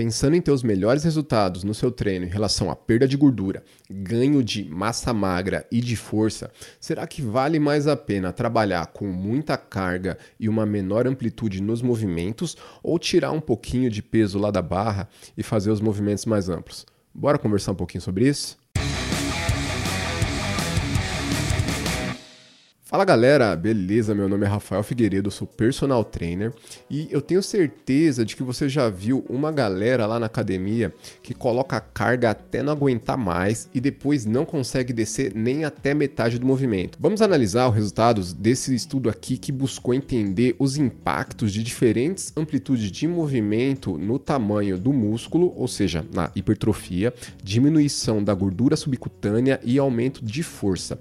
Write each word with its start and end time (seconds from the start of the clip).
Pensando 0.00 0.34
em 0.34 0.40
ter 0.40 0.50
os 0.50 0.62
melhores 0.62 1.04
resultados 1.04 1.62
no 1.62 1.74
seu 1.74 1.92
treino 1.92 2.24
em 2.24 2.28
relação 2.30 2.70
à 2.70 2.74
perda 2.74 3.06
de 3.06 3.18
gordura, 3.18 3.62
ganho 3.90 4.42
de 4.42 4.64
massa 4.64 5.12
magra 5.12 5.66
e 5.70 5.78
de 5.78 5.94
força, 5.94 6.50
será 6.80 7.06
que 7.06 7.20
vale 7.20 7.58
mais 7.58 7.86
a 7.86 7.94
pena 7.94 8.32
trabalhar 8.32 8.86
com 8.86 9.04
muita 9.06 9.58
carga 9.58 10.16
e 10.40 10.48
uma 10.48 10.64
menor 10.64 11.06
amplitude 11.06 11.60
nos 11.60 11.82
movimentos 11.82 12.56
ou 12.82 12.98
tirar 12.98 13.30
um 13.30 13.42
pouquinho 13.42 13.90
de 13.90 14.02
peso 14.02 14.38
lá 14.38 14.50
da 14.50 14.62
barra 14.62 15.06
e 15.36 15.42
fazer 15.42 15.70
os 15.70 15.82
movimentos 15.82 16.24
mais 16.24 16.48
amplos? 16.48 16.86
Bora 17.14 17.36
conversar 17.36 17.72
um 17.72 17.76
pouquinho 17.76 18.00
sobre 18.00 18.26
isso? 18.26 18.59
Fala 22.90 23.04
galera, 23.04 23.54
beleza? 23.54 24.16
Meu 24.16 24.28
nome 24.28 24.44
é 24.44 24.48
Rafael 24.48 24.82
Figueiredo, 24.82 25.30
sou 25.30 25.46
personal 25.46 26.02
trainer 26.02 26.52
e 26.90 27.06
eu 27.08 27.22
tenho 27.22 27.40
certeza 27.40 28.24
de 28.24 28.34
que 28.34 28.42
você 28.42 28.68
já 28.68 28.90
viu 28.90 29.24
uma 29.28 29.52
galera 29.52 30.08
lá 30.08 30.18
na 30.18 30.26
academia 30.26 30.92
que 31.22 31.32
coloca 31.32 31.76
a 31.76 31.80
carga 31.80 32.30
até 32.30 32.64
não 32.64 32.72
aguentar 32.72 33.16
mais 33.16 33.70
e 33.72 33.80
depois 33.80 34.26
não 34.26 34.44
consegue 34.44 34.92
descer 34.92 35.32
nem 35.36 35.64
até 35.64 35.94
metade 35.94 36.36
do 36.36 36.44
movimento. 36.44 36.98
Vamos 37.00 37.22
analisar 37.22 37.68
os 37.68 37.76
resultados 37.76 38.32
desse 38.32 38.74
estudo 38.74 39.08
aqui 39.08 39.38
que 39.38 39.52
buscou 39.52 39.94
entender 39.94 40.56
os 40.58 40.76
impactos 40.76 41.52
de 41.52 41.62
diferentes 41.62 42.32
amplitudes 42.36 42.90
de 42.90 43.06
movimento 43.06 43.96
no 43.96 44.18
tamanho 44.18 44.76
do 44.76 44.92
músculo, 44.92 45.52
ou 45.56 45.68
seja, 45.68 46.04
na 46.12 46.32
hipertrofia, 46.34 47.14
diminuição 47.40 48.20
da 48.20 48.34
gordura 48.34 48.74
subcutânea 48.74 49.60
e 49.62 49.78
aumento 49.78 50.24
de 50.24 50.42
força. 50.42 50.98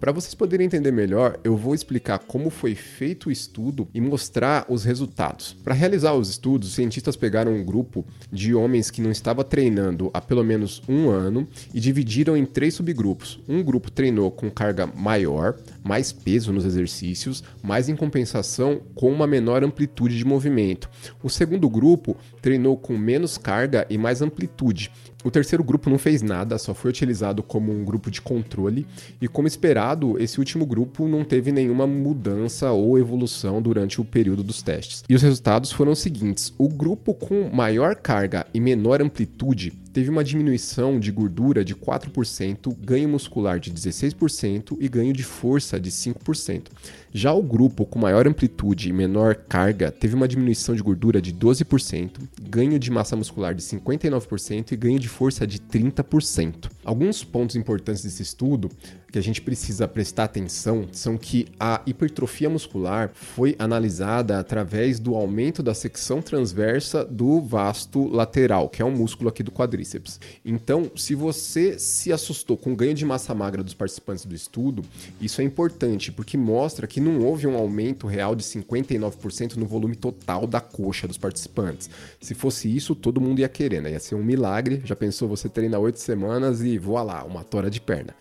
Para 0.00 0.12
vocês 0.12 0.34
poderem 0.34 0.66
entender 0.66 0.92
melhor, 0.92 1.38
eu 1.42 1.56
vou 1.56 1.74
explicar 1.74 2.18
como 2.18 2.50
foi 2.50 2.74
feito 2.74 3.28
o 3.28 3.32
estudo 3.32 3.88
e 3.94 4.00
mostrar 4.00 4.66
os 4.68 4.84
resultados. 4.84 5.56
Para 5.64 5.74
realizar 5.74 6.12
os 6.14 6.28
estudos, 6.28 6.68
os 6.68 6.74
cientistas 6.74 7.16
pegaram 7.16 7.52
um 7.52 7.64
grupo 7.64 8.04
de 8.30 8.54
homens 8.54 8.90
que 8.90 9.00
não 9.00 9.10
estava 9.10 9.42
treinando 9.42 10.10
há 10.12 10.20
pelo 10.20 10.44
menos 10.44 10.82
um 10.88 11.08
ano 11.08 11.48
e 11.72 11.80
dividiram 11.80 12.36
em 12.36 12.44
três 12.44 12.74
subgrupos. 12.74 13.40
Um 13.48 13.62
grupo 13.62 13.90
treinou 13.90 14.30
com 14.30 14.50
carga 14.50 14.86
maior, 14.86 15.56
mais 15.82 16.12
peso 16.12 16.52
nos 16.52 16.64
exercícios, 16.64 17.42
mas 17.62 17.88
em 17.88 17.96
compensação 17.96 18.80
com 18.94 19.10
uma 19.10 19.26
menor 19.26 19.64
amplitude 19.64 20.18
de 20.18 20.24
movimento. 20.24 20.90
O 21.22 21.30
segundo 21.30 21.68
grupo 21.68 22.16
treinou 22.42 22.76
com 22.76 22.96
menos 22.98 23.38
carga 23.38 23.86
e 23.88 23.96
mais 23.96 24.20
amplitude, 24.20 24.90
o 25.24 25.30
terceiro 25.30 25.64
grupo 25.64 25.88
não 25.88 25.98
fez 25.98 26.20
nada, 26.20 26.58
só 26.58 26.74
foi 26.74 26.90
utilizado 26.90 27.42
como 27.42 27.72
um 27.72 27.82
grupo 27.82 28.10
de 28.10 28.20
controle, 28.20 28.86
e 29.20 29.26
como 29.26 29.48
esperado, 29.48 30.22
esse 30.22 30.38
último 30.38 30.66
grupo 30.66 31.08
não 31.08 31.24
teve 31.24 31.50
nenhuma 31.50 31.86
mudança 31.86 32.70
ou 32.70 32.98
evolução 32.98 33.62
durante 33.62 34.00
o 34.00 34.04
período 34.04 34.42
dos 34.42 34.62
testes. 34.62 35.02
E 35.08 35.14
os 35.14 35.22
resultados 35.22 35.72
foram 35.72 35.92
os 35.92 35.98
seguintes: 35.98 36.52
o 36.58 36.68
grupo 36.68 37.14
com 37.14 37.48
maior 37.50 37.96
carga 37.96 38.46
e 38.52 38.60
menor 38.60 39.00
amplitude 39.00 39.72
teve 39.94 40.10
uma 40.10 40.24
diminuição 40.24 40.98
de 40.98 41.12
gordura 41.12 41.64
de 41.64 41.72
4%, 41.72 42.76
ganho 42.80 43.08
muscular 43.08 43.60
de 43.60 43.70
16% 43.70 44.76
e 44.80 44.88
ganho 44.88 45.12
de 45.12 45.22
força 45.22 45.78
de 45.78 45.88
5%. 45.88 46.64
Já 47.12 47.32
o 47.32 47.40
grupo 47.40 47.86
com 47.86 48.00
maior 48.00 48.26
amplitude 48.26 48.88
e 48.88 48.92
menor 48.92 49.36
carga 49.36 49.92
teve 49.92 50.16
uma 50.16 50.26
diminuição 50.26 50.74
de 50.74 50.82
gordura 50.82 51.22
de 51.22 51.32
12%, 51.32 52.10
ganho 52.42 52.76
de 52.76 52.90
massa 52.90 53.14
muscular 53.14 53.54
de 53.54 53.62
59% 53.62 54.72
e 54.72 54.76
ganho 54.76 54.98
de 54.98 55.08
força 55.08 55.46
de 55.46 55.60
30%. 55.60 56.68
Alguns 56.84 57.22
pontos 57.22 57.54
importantes 57.54 58.02
desse 58.02 58.20
estudo 58.20 58.68
que 59.12 59.18
a 59.20 59.22
gente 59.22 59.40
precisa 59.40 59.86
prestar 59.86 60.24
atenção 60.24 60.88
são 60.90 61.16
que 61.16 61.46
a 61.60 61.80
hipertrofia 61.86 62.50
muscular 62.50 63.12
foi 63.14 63.54
analisada 63.60 64.40
através 64.40 64.98
do 64.98 65.14
aumento 65.14 65.62
da 65.62 65.72
secção 65.72 66.20
transversa 66.20 67.04
do 67.04 67.40
vasto 67.40 68.08
lateral, 68.08 68.68
que 68.68 68.82
é 68.82 68.84
um 68.84 68.90
músculo 68.90 69.28
aqui 69.28 69.44
do 69.44 69.52
quadríceps. 69.84 70.18
Então, 70.44 70.90
se 70.96 71.14
você 71.14 71.78
se 71.78 72.12
assustou 72.12 72.56
com 72.56 72.72
o 72.72 72.76
ganho 72.76 72.94
de 72.94 73.04
massa 73.04 73.34
magra 73.34 73.62
dos 73.62 73.74
participantes 73.74 74.24
do 74.24 74.34
estudo, 74.34 74.82
isso 75.20 75.40
é 75.40 75.44
importante 75.44 76.10
porque 76.10 76.36
mostra 76.36 76.86
que 76.86 77.00
não 77.00 77.20
houve 77.20 77.46
um 77.46 77.56
aumento 77.56 78.06
real 78.06 78.34
de 78.34 78.42
59% 78.42 79.56
no 79.56 79.66
volume 79.66 79.94
total 79.94 80.46
da 80.46 80.60
coxa 80.60 81.06
dos 81.06 81.18
participantes. 81.18 81.90
Se 82.20 82.34
fosse 82.34 82.74
isso, 82.74 82.94
todo 82.94 83.20
mundo 83.20 83.40
ia 83.40 83.48
querer, 83.48 83.82
né? 83.82 83.92
Ia 83.92 84.00
ser 84.00 84.14
um 84.14 84.24
milagre. 84.24 84.82
Já 84.84 84.96
pensou 84.96 85.28
você 85.28 85.48
treina 85.48 85.78
oito 85.78 85.98
semanas 85.98 86.62
e 86.62 86.78
voa 86.78 87.02
lá, 87.02 87.24
uma 87.24 87.44
tora 87.44 87.70
de 87.70 87.80
perna. 87.80 88.14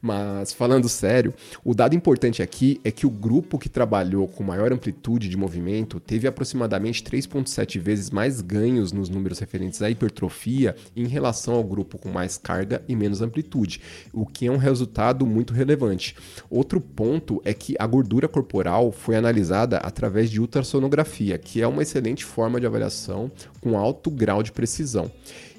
Mas 0.00 0.52
falando 0.52 0.88
sério, 0.88 1.34
o 1.64 1.74
dado 1.74 1.94
importante 1.94 2.40
aqui 2.40 2.80
é 2.84 2.90
que 2.90 3.04
o 3.04 3.10
grupo 3.10 3.58
que 3.58 3.68
trabalhou 3.68 4.28
com 4.28 4.44
maior 4.44 4.72
amplitude 4.72 5.28
de 5.28 5.36
movimento 5.36 5.98
teve 5.98 6.28
aproximadamente 6.28 7.02
3,7 7.02 7.80
vezes 7.80 8.10
mais 8.10 8.40
ganhos 8.40 8.92
nos 8.92 9.08
números 9.08 9.40
referentes 9.40 9.82
à 9.82 9.90
hipertrofia 9.90 10.76
em 10.94 11.06
relação 11.06 11.54
ao 11.54 11.64
grupo 11.64 11.98
com 11.98 12.10
mais 12.10 12.38
carga 12.38 12.82
e 12.86 12.94
menos 12.94 13.20
amplitude, 13.20 13.80
o 14.12 14.24
que 14.24 14.46
é 14.46 14.52
um 14.52 14.56
resultado 14.56 15.26
muito 15.26 15.52
relevante. 15.52 16.14
Outro 16.48 16.80
ponto 16.80 17.42
é 17.44 17.52
que 17.52 17.74
a 17.78 17.86
gordura 17.86 18.28
corporal 18.28 18.92
foi 18.92 19.16
analisada 19.16 19.78
através 19.78 20.30
de 20.30 20.40
ultrassonografia, 20.40 21.38
que 21.38 21.60
é 21.60 21.66
uma 21.66 21.82
excelente 21.82 22.24
forma 22.24 22.60
de 22.60 22.66
avaliação 22.66 23.30
com 23.60 23.76
alto 23.76 24.10
grau 24.10 24.44
de 24.44 24.52
precisão. 24.52 25.10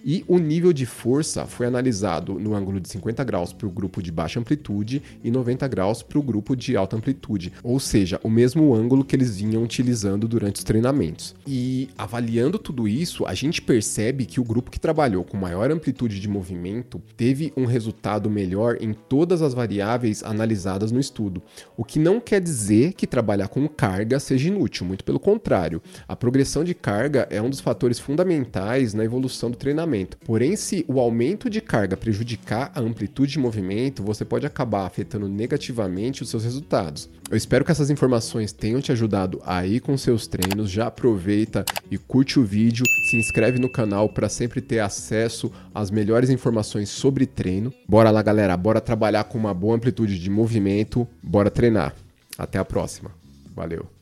E 0.04 0.24
o 0.28 0.38
nível 0.38 0.72
de 0.72 0.86
força 0.86 1.46
foi 1.46 1.66
analisado 1.66 2.40
no 2.40 2.56
ângulo 2.56 2.80
de 2.80 2.90
50 2.90 3.24
graus 3.24 3.52
para 3.52 3.68
o 3.68 3.72
grupo 3.72 4.02
de 4.02 4.12
baixa 4.12 4.40
amplitude 4.40 5.02
e 5.24 5.30
90 5.30 5.68
graus 5.68 6.02
para 6.02 6.18
o 6.18 6.24
grupo 6.24 6.56
de 6.56 6.76
alta 6.78 6.96
amplitude, 6.96 7.54
ou 7.64 7.80
seja, 7.80 8.20
o 8.24 8.30
mesmo 8.30 8.74
ângulo 8.74 9.04
que 9.04 9.16
eles 9.16 9.38
vinham 9.38 9.64
utilizando 9.64 10.28
durante 10.28 10.58
os 10.58 10.64
treinamentos. 10.64 11.36
E 11.46 11.90
avaliando 11.98 12.58
tudo 12.58 12.88
isso, 12.88 13.26
a 13.26 13.34
gente 13.34 13.62
percebe 13.62 14.26
que 14.26 14.40
o 14.40 14.44
grupo 14.44 14.72
que 14.72 14.80
trabalhou 14.80 15.24
com 15.24 15.38
maior 15.38 15.72
amplitude 15.72 16.20
de 16.20 16.28
movimento 16.28 17.02
teve 17.18 17.52
um 17.58 17.66
resultado 17.66 18.30
melhor 18.30 18.78
em 18.80 18.94
todas 18.94 19.42
as 19.42 19.54
variáveis 19.54 20.24
analisadas 20.24 20.92
no 20.92 21.00
estudo, 21.00 21.42
o 21.76 21.84
que 21.84 22.00
não 22.00 22.20
quer 22.20 22.42
dizer 22.42 22.94
que 22.94 23.08
trabalhar 23.08 23.48
com 23.48 23.68
carga 23.68 24.20
seja 24.20 24.48
inútil, 24.48 24.86
muito 24.86 25.04
pelo 25.04 25.20
contrário. 25.20 25.82
A 26.08 26.16
progressão 26.16 26.64
de 26.64 26.74
carga 26.74 27.28
é 27.30 27.42
um 27.42 27.50
dos 27.50 27.60
fatores 27.60 28.00
fundamentais 28.00 28.94
na 28.94 29.04
evolução 29.04 29.52
do 29.52 29.58
treinamento 29.58 29.89
Porém, 30.26 30.56
se 30.56 30.86
o 30.88 31.00
aumento 31.00 31.50
de 31.50 31.62
carga 31.62 31.98
prejudicar 31.98 32.72
a 32.76 32.80
amplitude 32.80 33.34
de 33.34 33.40
movimento, 33.40 34.04
você 34.04 34.24
pode 34.24 34.46
acabar 34.46 34.86
afetando 34.86 35.28
negativamente 35.28 36.24
os 36.24 36.30
seus 36.30 36.44
resultados. 36.44 37.10
Eu 37.30 37.38
espero 37.38 37.64
que 37.64 37.72
essas 37.72 37.90
informações 37.90 38.52
tenham 38.52 38.82
te 38.82 38.92
ajudado 38.92 39.42
aí 39.46 39.80
com 39.80 39.98
seus 39.98 40.26
treinos. 40.26 40.72
Já 40.72 40.88
aproveita 40.88 41.64
e 41.92 41.98
curte 41.98 42.40
o 42.40 42.44
vídeo, 42.44 42.86
se 43.10 43.18
inscreve 43.18 43.60
no 43.60 43.72
canal 43.72 44.10
para 44.10 44.30
sempre 44.30 44.62
ter 44.62 44.80
acesso 44.80 45.52
às 45.74 45.92
melhores 45.92 46.30
informações 46.30 46.90
sobre 46.90 47.26
treino. 47.26 47.74
Bora 47.88 48.10
lá, 48.10 48.22
galera, 48.22 48.58
bora 48.58 48.82
trabalhar 48.82 49.26
com 49.26 49.38
uma 49.38 49.54
boa 49.54 49.76
amplitude 49.76 50.20
de 50.20 50.30
movimento, 50.30 51.08
bora 51.22 51.52
treinar. 51.52 51.96
Até 52.38 52.58
a 52.58 52.66
próxima. 52.66 53.12
Valeu. 53.56 53.99